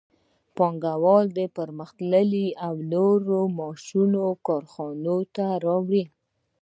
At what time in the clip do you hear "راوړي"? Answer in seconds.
5.65-6.03